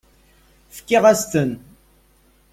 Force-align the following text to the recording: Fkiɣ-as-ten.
Fkiɣ-as-ten. 0.75 1.51